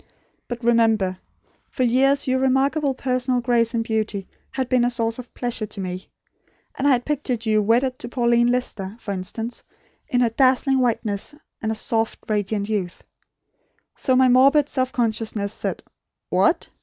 But 0.47 0.63
remember, 0.63 1.19
for 1.69 1.83
years, 1.83 2.27
your 2.27 2.39
remarkable 2.39 2.95
personal 2.95 3.39
grace 3.39 3.75
and 3.75 3.83
beauty 3.83 4.27
had 4.49 4.67
been 4.67 4.83
a 4.83 4.89
source 4.89 5.19
of 5.19 5.31
pleasure 5.35 5.67
to 5.67 5.79
me; 5.79 6.09
and 6.73 6.87
I 6.87 6.91
had 6.93 7.05
pictured 7.05 7.45
you 7.45 7.61
wedded 7.61 7.99
to 7.99 8.09
Pauline 8.09 8.47
Lister, 8.47 8.97
for 8.99 9.11
instance, 9.11 9.61
in 10.07 10.21
her 10.21 10.31
dazzling 10.31 10.79
whiteness, 10.79 11.35
and 11.61 11.77
soft 11.77 12.17
radiant 12.29 12.67
youth. 12.67 13.03
So 13.95 14.15
my 14.15 14.27
morbid 14.27 14.69
self 14.69 14.91
consciousness 14.91 15.53
said: 15.53 15.83
'What! 16.29 16.67